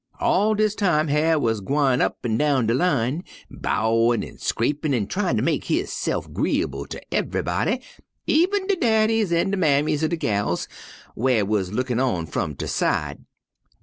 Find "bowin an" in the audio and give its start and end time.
3.51-4.39